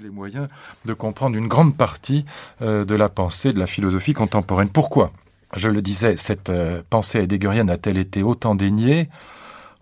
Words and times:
les 0.00 0.10
moyens 0.10 0.48
de 0.84 0.92
comprendre 0.92 1.36
une 1.36 1.48
grande 1.48 1.76
partie 1.76 2.26
euh, 2.60 2.84
de 2.84 2.94
la 2.94 3.08
pensée 3.08 3.52
de 3.52 3.58
la 3.58 3.66
philosophie 3.66 4.12
contemporaine. 4.12 4.68
Pourquoi? 4.68 5.10
Je 5.54 5.68
le 5.68 5.80
disais, 5.80 6.16
cette 6.16 6.50
euh, 6.50 6.82
pensée 6.90 7.20
heideggerienne 7.20 7.70
a-t-elle 7.70 7.96
été 7.96 8.22
autant 8.22 8.54
déniée? 8.54 9.08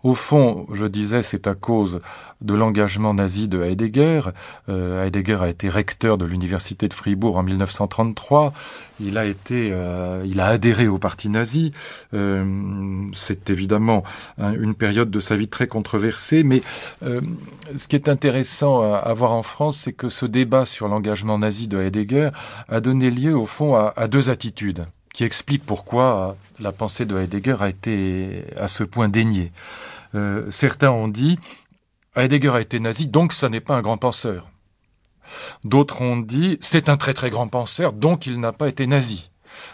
Au 0.05 0.15
fond, 0.15 0.67
je 0.71 0.85
disais, 0.85 1.23
c'est 1.23 1.47
à 1.47 1.55
cause 1.55 1.99
de 2.43 2.53
l'engagement 2.53 3.15
nazi 3.15 3.49
de 3.49 3.63
Heidegger. 3.63 4.21
Euh, 4.69 5.03
Heidegger 5.03 5.39
a 5.41 5.49
été 5.49 5.71
recteur 5.71 6.19
de 6.19 6.27
l'université 6.27 6.89
de 6.89 6.93
Fribourg 6.93 7.39
en 7.39 7.43
1933. 7.43 8.53
Il 9.01 9.17
a 9.17 9.25
été, 9.25 9.71
euh, 9.73 10.23
il 10.27 10.41
a 10.41 10.47
adhéré 10.49 10.89
au 10.89 10.99
parti 10.99 11.31
nazi. 11.31 11.73
Euh, 12.13 13.07
c'est 13.15 13.49
évidemment 13.49 14.05
une 14.39 14.75
période 14.75 15.11
de 15.11 15.21
sa 15.21 15.37
vie 15.37 15.49
très 15.49 15.67
controversée. 15.67 16.43
Mais 16.43 16.61
ce 17.03 17.89
qui 17.89 17.97
est 17.97 18.11
intéressant 18.11 18.83
à, 18.83 19.13
voir 19.15 19.33
en 19.33 19.43
France, 19.43 19.79
c'est 19.79 19.95
que 19.95 20.11
ce 20.11 20.27
débat 20.27 20.67
sur 20.67 20.87
l'engagement 20.87 21.39
nazi 21.39 21.67
de 21.67 21.79
Heidegger 21.79 22.29
a 22.69 22.81
donné 22.81 23.11
lieu, 23.11 23.35
au 23.35 23.47
fond, 23.47 23.75
à, 23.75 23.95
à 23.97 24.07
deux 24.07 24.29
attitudes 24.29 24.85
qui 25.15 25.25
expliquent 25.25 25.65
pourquoi 25.65 26.37
la 26.61 26.73
pensée 26.73 27.07
de 27.07 27.17
Heidegger 27.17 27.57
a 27.61 27.71
été 27.71 28.45
à 28.59 28.69
ce 28.69 28.85
point 28.85 29.09
déniée. 29.09 29.53
Euh, 30.15 30.51
certains 30.51 30.91
ont 30.91 31.09
dit 31.09 31.39
Heidegger 32.17 32.51
a 32.51 32.61
été 32.61 32.81
nazi, 32.81 33.07
donc 33.07 33.33
ça 33.33 33.49
n'est 33.49 33.61
pas 33.61 33.77
un 33.77 33.81
grand 33.81 33.97
penseur. 33.97 34.51
D'autres 35.65 36.03
ont 36.03 36.19
dit 36.19 36.59
c'est 36.61 36.89
un 36.89 36.97
très 36.97 37.15
très 37.15 37.31
grand 37.31 37.49
penseur, 37.49 37.93
donc 37.93 38.27
il 38.27 38.41
n'a 38.41 38.53
pas 38.53 38.69
été 38.69 38.87
nazi. 38.87 39.31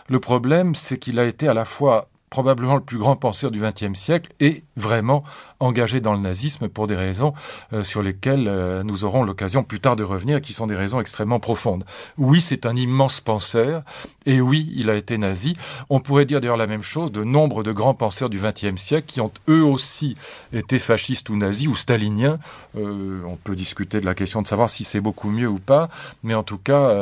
Le 0.08 0.20
problème, 0.20 0.74
c'est 0.74 0.98
qu'il 0.98 1.18
a 1.18 1.24
été 1.24 1.48
à 1.48 1.54
la 1.54 1.64
fois 1.64 2.08
probablement 2.28 2.76
le 2.76 2.82
plus 2.82 2.98
grand 2.98 3.16
penseur 3.16 3.50
du 3.50 3.60
XXe 3.60 3.98
siècle 3.98 4.32
et 4.40 4.62
vraiment 4.80 5.22
engagé 5.60 6.00
dans 6.00 6.14
le 6.14 6.18
nazisme 6.18 6.68
pour 6.68 6.86
des 6.86 6.96
raisons 6.96 7.34
euh, 7.72 7.84
sur 7.84 8.02
lesquelles 8.02 8.48
euh, 8.48 8.82
nous 8.82 9.04
aurons 9.04 9.22
l'occasion 9.22 9.62
plus 9.62 9.78
tard 9.78 9.94
de 9.94 10.02
revenir, 10.02 10.40
qui 10.40 10.52
sont 10.52 10.66
des 10.66 10.74
raisons 10.74 11.00
extrêmement 11.00 11.38
profondes. 11.38 11.84
Oui, 12.16 12.40
c'est 12.40 12.66
un 12.66 12.74
immense 12.74 13.20
penseur, 13.20 13.82
et 14.26 14.40
oui, 14.40 14.72
il 14.74 14.90
a 14.90 14.96
été 14.96 15.18
nazi. 15.18 15.56
On 15.90 16.00
pourrait 16.00 16.24
dire 16.24 16.40
d'ailleurs 16.40 16.56
la 16.56 16.66
même 16.66 16.82
chose 16.82 17.12
de 17.12 17.22
nombre 17.22 17.62
de 17.62 17.72
grands 17.72 17.94
penseurs 17.94 18.30
du 18.30 18.40
XXe 18.40 18.80
siècle 18.80 19.06
qui 19.06 19.20
ont 19.20 19.30
eux 19.48 19.62
aussi 19.62 20.16
été 20.52 20.78
fascistes 20.78 21.28
ou 21.28 21.36
nazis 21.36 21.68
ou 21.68 21.76
staliniens. 21.76 22.38
Euh, 22.76 23.22
on 23.26 23.36
peut 23.36 23.54
discuter 23.54 24.00
de 24.00 24.06
la 24.06 24.14
question 24.14 24.42
de 24.42 24.46
savoir 24.46 24.70
si 24.70 24.84
c'est 24.84 25.00
beaucoup 25.00 25.30
mieux 25.30 25.48
ou 25.48 25.58
pas, 25.58 25.90
mais 26.22 26.34
en 26.34 26.42
tout 26.42 26.58
cas, 26.58 26.94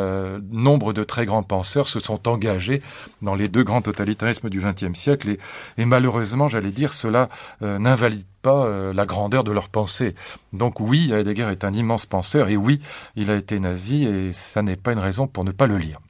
nombre 0.50 0.92
de 0.92 1.04
très 1.04 1.26
grands 1.26 1.42
penseurs 1.42 1.88
se 1.88 2.00
sont 2.00 2.28
engagés 2.28 2.82
dans 3.22 3.34
les 3.34 3.48
deux 3.48 3.62
grands 3.62 3.82
totalitarismes 3.82 4.48
du 4.48 4.60
XXe 4.60 4.98
siècle, 4.98 5.28
et, 5.30 5.38
et 5.78 5.84
malheureusement, 5.84 6.48
j'allais 6.48 6.70
dire, 6.70 6.92
cela 6.92 7.28
n'invalide 7.76 8.24
pas 8.42 8.64
euh, 8.64 8.92
la 8.92 9.06
grandeur 9.06 9.44
de 9.44 9.52
leur 9.52 9.68
pensée. 9.68 10.14
Donc 10.52 10.80
oui, 10.80 11.12
Heidegger 11.12 11.48
est 11.50 11.64
un 11.64 11.72
immense 11.72 12.06
penseur, 12.06 12.48
et 12.48 12.56
oui, 12.56 12.80
il 13.16 13.30
a 13.30 13.36
été 13.36 13.58
nazi, 13.60 14.04
et 14.04 14.32
ça 14.32 14.62
n'est 14.62 14.76
pas 14.76 14.92
une 14.92 14.98
raison 14.98 15.26
pour 15.26 15.44
ne 15.44 15.50
pas 15.50 15.66
le 15.66 15.76
lire. 15.76 16.00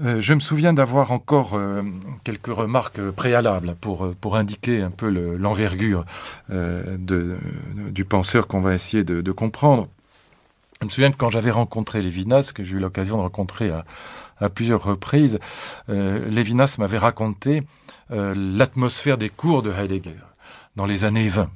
Euh, 0.00 0.20
je 0.20 0.34
me 0.34 0.40
souviens 0.40 0.72
d'avoir 0.72 1.12
encore 1.12 1.54
euh, 1.54 1.82
quelques 2.24 2.48
remarques 2.48 3.00
préalables 3.12 3.76
pour, 3.80 4.12
pour 4.20 4.36
indiquer 4.36 4.82
un 4.82 4.90
peu 4.90 5.08
l'envergure 5.08 6.04
du 6.48 8.04
penseur 8.04 8.48
qu'on 8.48 8.60
va 8.60 8.74
essayer 8.74 9.04
de, 9.04 9.32
comprendre. 9.32 9.88
Je 10.80 10.86
me 10.86 10.90
souviens 10.90 11.12
que 11.12 11.16
quand 11.16 11.30
j'avais 11.30 11.52
rencontré 11.52 12.02
Lévinas, 12.02 12.52
que 12.54 12.64
j'ai 12.64 12.74
eu 12.74 12.80
l'occasion 12.80 13.16
de 13.16 13.22
rencontrer 13.22 13.70
à, 13.70 13.84
à 14.38 14.48
plusieurs 14.48 14.82
reprises, 14.82 15.38
Lévinas 15.88 16.76
m'avait 16.78 16.98
raconté 16.98 17.62
l'atmosphère 18.14 19.18
des 19.18 19.30
cours 19.30 19.62
de 19.62 19.72
Heidegger 19.72 20.12
dans 20.76 20.86
les 20.86 21.04
années 21.04 21.28
20. 21.28 21.50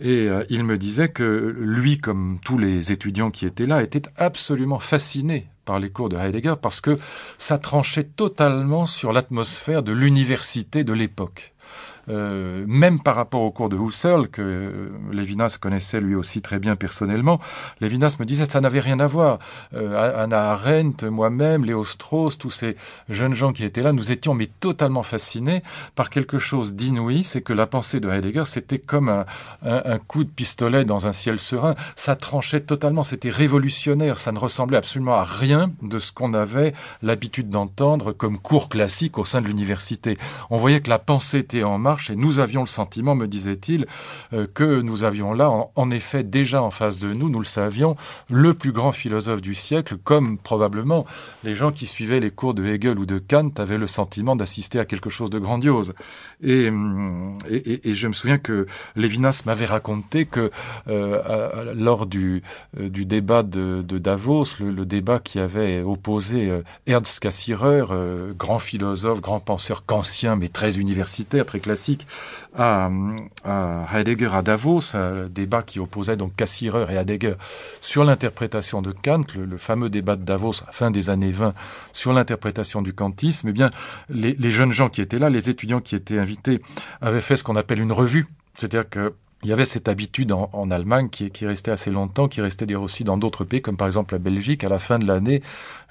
Et 0.00 0.28
euh, 0.28 0.44
il 0.48 0.64
me 0.64 0.78
disait 0.78 1.08
que 1.08 1.54
lui, 1.58 1.98
comme 1.98 2.38
tous 2.44 2.58
les 2.58 2.92
étudiants 2.92 3.30
qui 3.30 3.46
étaient 3.46 3.66
là, 3.66 3.82
était 3.82 4.02
absolument 4.16 4.78
fasciné 4.78 5.48
par 5.64 5.80
les 5.80 5.90
cours 5.90 6.08
de 6.08 6.16
Heidegger 6.16 6.54
parce 6.60 6.80
que 6.80 6.98
ça 7.38 7.58
tranchait 7.58 8.04
totalement 8.04 8.86
sur 8.86 9.12
l'atmosphère 9.12 9.82
de 9.82 9.92
l'université 9.92 10.84
de 10.84 10.92
l'époque. 10.92 11.54
Euh, 12.08 12.64
même 12.68 13.00
par 13.00 13.16
rapport 13.16 13.42
au 13.42 13.50
cours 13.50 13.68
de 13.68 13.76
Husserl, 13.76 14.28
que 14.28 14.92
Lévinas 15.12 15.58
connaissait 15.60 16.00
lui 16.00 16.14
aussi 16.14 16.40
très 16.40 16.58
bien 16.58 16.76
personnellement, 16.76 17.40
Lévinas 17.80 18.16
me 18.20 18.24
disait 18.24 18.46
que 18.46 18.52
ça 18.52 18.60
n'avait 18.60 18.80
rien 18.80 19.00
à 19.00 19.06
voir. 19.06 19.38
Euh, 19.74 20.24
Anna 20.24 20.52
Arendt, 20.52 21.08
moi-même, 21.10 21.64
Léo 21.64 21.84
Strauss, 21.84 22.38
tous 22.38 22.50
ces 22.50 22.76
jeunes 23.08 23.34
gens 23.34 23.52
qui 23.52 23.64
étaient 23.64 23.82
là, 23.82 23.92
nous 23.92 24.12
étions 24.12 24.36
totalement 24.60 25.02
fascinés 25.02 25.62
par 25.94 26.10
quelque 26.10 26.38
chose 26.38 26.74
d'inouï, 26.74 27.22
c'est 27.22 27.42
que 27.42 27.52
la 27.52 27.66
pensée 27.66 28.00
de 28.00 28.08
Heidegger, 28.08 28.44
c'était 28.46 28.78
comme 28.78 29.08
un, 29.08 29.24
un, 29.62 29.98
coup 29.98 30.24
de 30.24 30.30
pistolet 30.30 30.84
dans 30.84 31.06
un 31.06 31.12
ciel 31.12 31.38
serein. 31.38 31.74
Ça 31.94 32.16
tranchait 32.16 32.60
totalement, 32.60 33.02
c'était 33.02 33.30
révolutionnaire, 33.30 34.18
ça 34.18 34.32
ne 34.32 34.38
ressemblait 34.38 34.76
absolument 34.76 35.14
à 35.14 35.24
rien 35.24 35.72
de 35.82 35.98
ce 35.98 36.12
qu'on 36.12 36.34
avait 36.34 36.74
l'habitude 37.02 37.50
d'entendre 37.50 38.12
comme 38.12 38.38
cours 38.38 38.68
classique 38.68 39.18
au 39.18 39.24
sein 39.24 39.40
de 39.40 39.46
l'université. 39.46 40.18
On 40.50 40.56
voyait 40.56 40.80
que 40.80 40.90
la 40.90 40.98
pensée 40.98 41.38
était 41.38 41.64
en 41.64 41.78
marche, 41.78 41.95
et 42.10 42.16
nous 42.16 42.38
avions 42.38 42.60
le 42.60 42.66
sentiment, 42.66 43.14
me 43.14 43.26
disait-il, 43.26 43.86
euh, 44.32 44.46
que 44.52 44.80
nous 44.80 45.04
avions 45.04 45.32
là, 45.32 45.50
en, 45.74 45.90
effet, 45.90 46.22
déjà 46.22 46.62
en 46.62 46.70
face 46.70 46.98
de 46.98 47.12
nous, 47.12 47.28
nous 47.28 47.38
le 47.38 47.44
savions, 47.44 47.96
le 48.28 48.54
plus 48.54 48.72
grand 48.72 48.92
philosophe 48.92 49.40
du 49.40 49.54
siècle, 49.54 49.96
comme 50.02 50.38
probablement 50.38 51.06
les 51.44 51.54
gens 51.54 51.72
qui 51.72 51.86
suivaient 51.86 52.20
les 52.20 52.30
cours 52.30 52.54
de 52.54 52.64
Hegel 52.64 52.98
ou 52.98 53.06
de 53.06 53.18
Kant 53.18 53.50
avaient 53.58 53.78
le 53.78 53.86
sentiment 53.86 54.36
d'assister 54.36 54.78
à 54.78 54.84
quelque 54.84 55.10
chose 55.10 55.30
de 55.30 55.38
grandiose. 55.38 55.94
Et, 56.42 56.68
hum, 56.68 57.38
et, 57.48 57.94
je 57.94 58.08
me 58.08 58.12
souviens 58.12 58.38
que 58.38 58.66
Lévinas 58.94 59.42
m'avait 59.46 59.66
raconté 59.66 60.26
que 60.26 60.50
euh, 60.88 61.74
lors 61.74 62.06
du, 62.06 62.42
euh, 62.78 62.88
débat 62.88 63.42
de, 63.42 63.82
Davos, 63.82 64.44
le, 64.60 64.84
débat 64.84 65.18
qui 65.18 65.38
avait 65.38 65.82
opposé 65.82 66.52
Ernst 66.86 67.20
Cassirer, 67.20 67.82
grand 68.36 68.58
philosophe, 68.58 69.20
grand 69.20 69.40
penseur 69.40 69.86
kantien, 69.86 70.36
mais 70.36 70.48
très 70.48 70.78
universitaire, 70.78 71.46
très 71.46 71.60
classique, 71.60 71.85
à, 72.56 72.90
Heidegger 73.94 74.30
à 74.32 74.42
Davos, 74.42 74.94
un 74.94 75.26
débat 75.26 75.62
qui 75.62 75.80
opposait 75.80 76.16
donc 76.16 76.34
Cassirer 76.36 76.86
et 76.92 76.96
Heidegger 76.96 77.34
sur 77.80 78.04
l'interprétation 78.04 78.82
de 78.82 78.92
Kant, 78.92 79.24
le, 79.36 79.58
fameux 79.58 79.88
débat 79.90 80.16
de 80.16 80.22
Davos 80.22 80.62
fin 80.70 80.90
des 80.90 81.10
années 81.10 81.32
20 81.32 81.54
sur 81.92 82.12
l'interprétation 82.12 82.82
du 82.82 82.92
kantisme, 82.92 83.48
eh 83.48 83.52
bien, 83.52 83.70
les 84.08 84.50
jeunes 84.50 84.72
gens 84.72 84.88
qui 84.88 85.00
étaient 85.00 85.18
là, 85.18 85.30
les 85.30 85.50
étudiants 85.50 85.80
qui 85.80 85.94
étaient 85.94 86.18
invités, 86.18 86.60
avaient 87.00 87.20
fait 87.20 87.36
ce 87.36 87.44
qu'on 87.44 87.56
appelle 87.56 87.80
une 87.80 87.92
revue. 87.92 88.26
C'est-à-dire 88.56 88.88
que 88.88 89.12
il 89.46 89.50
y 89.50 89.52
avait 89.52 89.64
cette 89.64 89.88
habitude 89.88 90.32
en, 90.32 90.70
Allemagne 90.72 91.08
qui, 91.08 91.46
restait 91.46 91.70
assez 91.70 91.92
longtemps, 91.92 92.26
qui 92.26 92.40
restait 92.40 92.74
aussi 92.74 93.04
dans 93.04 93.16
d'autres 93.16 93.44
pays, 93.44 93.62
comme 93.62 93.76
par 93.76 93.86
exemple 93.86 94.14
la 94.14 94.18
Belgique, 94.18 94.64
à 94.64 94.68
la 94.68 94.80
fin 94.80 94.98
de 94.98 95.06
l'année, 95.06 95.40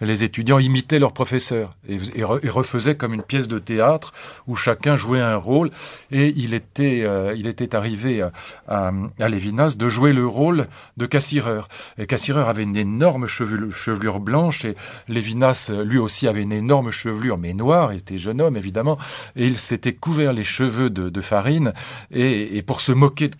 les 0.01 0.25
étudiants 0.25 0.59
imitaient 0.59 0.99
leurs 0.99 1.13
professeurs 1.13 1.69
et, 1.87 1.97
refaisaient 2.25 2.95
comme 2.95 3.13
une 3.13 3.21
pièce 3.21 3.47
de 3.47 3.57
théâtre 3.57 4.11
où 4.45 4.57
chacun 4.57 4.97
jouait 4.97 5.21
un 5.21 5.37
rôle. 5.37 5.71
Et 6.11 6.33
il 6.35 6.53
était, 6.53 7.03
euh, 7.05 7.33
il 7.37 7.47
était 7.47 7.75
arrivé 7.75 8.21
à, 8.21 8.33
à, 8.67 9.29
Lévinas 9.29 9.75
de 9.77 9.87
jouer 9.87 10.11
le 10.11 10.27
rôle 10.27 10.67
de 10.97 11.05
Cassirer. 11.05 11.61
Et 11.97 12.07
Cassirer 12.07 12.41
avait 12.41 12.63
une 12.63 12.75
énorme 12.75 13.25
chevelure, 13.25 14.19
blanche 14.19 14.65
et 14.65 14.75
Lévinas, 15.07 15.71
lui 15.85 15.97
aussi, 15.97 16.27
avait 16.27 16.43
une 16.43 16.51
énorme 16.51 16.91
chevelure, 16.91 17.37
mais 17.37 17.53
noire. 17.53 17.93
Il 17.93 17.99
était 17.99 18.17
jeune 18.17 18.41
homme, 18.41 18.57
évidemment. 18.57 18.97
Et 19.37 19.45
il 19.45 19.57
s'était 19.57 19.93
couvert 19.93 20.33
les 20.33 20.43
cheveux 20.43 20.89
de, 20.89 21.07
de 21.07 21.21
farine. 21.21 21.71
Et, 22.11 22.57
et 22.57 22.61
pour 22.61 22.81
se 22.81 22.91
moquer 22.91 23.29
de 23.29 23.35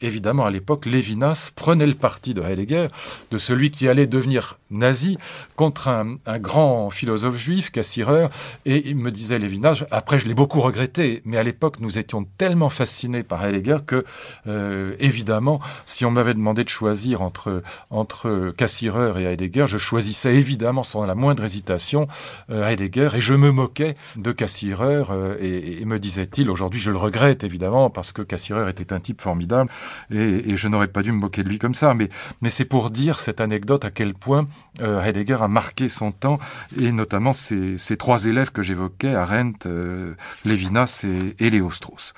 Évidemment, 0.00 0.46
à 0.46 0.50
l'époque, 0.50 0.86
Lévinas 0.86 1.50
prenait 1.54 1.86
le 1.86 1.94
parti 1.94 2.34
de 2.34 2.42
Heidegger, 2.42 2.88
de 3.30 3.38
celui 3.38 3.70
qui 3.70 3.88
allait 3.88 4.06
devenir 4.06 4.58
nazi, 4.70 5.18
contre 5.56 5.88
un, 5.88 6.18
grand 6.38 6.90
philosophe 6.90 7.36
juif, 7.36 7.70
Cassirer, 7.70 8.28
et 8.64 8.88
il 8.88 8.96
me 8.96 9.10
disait 9.10 9.38
Lévinas, 9.38 9.84
après 9.90 10.18
je 10.18 10.28
l'ai 10.28 10.34
beaucoup 10.34 10.60
regretté, 10.60 11.22
mais 11.24 11.36
à 11.36 11.42
l'époque 11.42 11.80
nous 11.80 11.98
étions 11.98 12.24
tellement 12.36 12.68
fascinés 12.68 13.22
par 13.22 13.44
Heidegger 13.44 13.78
que, 13.86 14.04
euh, 14.46 14.94
évidemment, 14.98 15.60
si 15.86 16.04
on 16.04 16.10
m'avait 16.10 16.34
demandé 16.34 16.64
de 16.64 16.68
choisir 16.68 17.22
entre, 17.22 17.62
entre 17.90 18.52
Cassirer 18.56 19.22
et 19.22 19.24
Heidegger, 19.24 19.66
je 19.66 19.78
choisissais 19.78 20.34
évidemment 20.34 20.82
sans 20.82 21.04
la 21.06 21.14
moindre 21.14 21.44
hésitation 21.44 22.08
euh, 22.50 22.66
Heidegger, 22.66 23.10
et 23.14 23.20
je 23.20 23.34
me 23.34 23.50
moquais 23.50 23.96
de 24.16 24.32
Cassirer, 24.32 25.02
euh, 25.10 25.36
et, 25.40 25.80
et, 25.80 25.84
me 25.84 25.98
disait-il, 25.98 26.50
aujourd'hui 26.50 26.80
je 26.80 26.90
le 26.90 26.98
regrette 26.98 27.44
évidemment, 27.44 27.90
parce 27.90 28.12
que 28.12 28.22
Cassirer 28.22 28.68
était 28.70 28.92
un 28.92 29.00
type 29.00 29.20
formidable 29.20 29.70
et, 30.10 30.56
je 30.56 30.68
n'aurais 30.68 30.88
pas 30.88 31.02
dû 31.02 31.12
me 31.12 31.18
moquer 31.18 31.42
de 31.44 31.48
lui 31.48 31.58
comme 31.58 31.74
ça. 31.74 31.94
Mais, 31.94 32.08
mais 32.40 32.50
c'est 32.50 32.64
pour 32.64 32.90
dire 32.90 33.20
cette 33.20 33.40
anecdote 33.40 33.84
à 33.84 33.90
quel 33.90 34.14
point 34.14 34.48
Heidegger 34.80 35.38
a 35.42 35.48
marqué 35.48 35.88
son 35.88 36.12
temps 36.12 36.38
et 36.78 36.92
notamment 36.92 37.32
ces, 37.32 37.96
trois 37.98 38.24
élèves 38.26 38.50
que 38.50 38.62
j'évoquais, 38.62 39.14
Arendt, 39.14 39.66
euh, 39.66 40.14
Lévinas 40.44 41.04
et, 41.04 41.34
et 41.44 41.50
Léo 41.50 41.70
Strauss. 41.70 42.14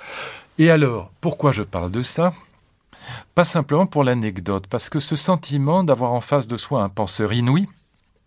Et 0.58 0.70
alors, 0.70 1.10
pourquoi 1.20 1.52
je 1.52 1.62
parle 1.62 1.90
de 1.90 2.02
ça? 2.02 2.34
Pas 3.34 3.44
simplement 3.44 3.86
pour 3.86 4.04
l'anecdote, 4.04 4.66
parce 4.66 4.90
que 4.90 5.00
ce 5.00 5.16
sentiment 5.16 5.84
d'avoir 5.84 6.12
en 6.12 6.20
face 6.20 6.46
de 6.46 6.56
soi 6.56 6.82
un 6.82 6.88
penseur 6.88 7.32
inouï, 7.32 7.66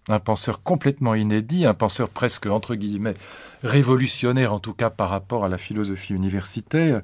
un 0.09 0.19
penseur 0.19 0.63
complètement 0.63 1.15
inédit, 1.15 1.65
un 1.65 1.73
penseur 1.73 2.09
presque, 2.09 2.47
entre 2.47 2.75
guillemets, 2.75 3.13
révolutionnaire, 3.63 4.53
en 4.53 4.59
tout 4.59 4.73
cas 4.73 4.89
par 4.89 5.09
rapport 5.09 5.45
à 5.45 5.49
la 5.49 5.57
philosophie 5.57 6.13
universitaire, 6.13 7.01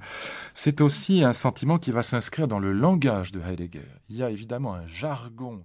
c'est 0.53 0.81
aussi 0.81 1.23
un 1.23 1.33
sentiment 1.33 1.77
qui 1.77 1.91
va 1.91 2.03
s'inscrire 2.03 2.47
dans 2.47 2.59
le 2.59 2.73
langage 2.73 3.31
de 3.31 3.39
Heidegger. 3.39 3.87
Il 4.09 4.17
y 4.17 4.23
a 4.23 4.29
évidemment 4.29 4.75
un 4.75 4.85
jargon 4.87 5.63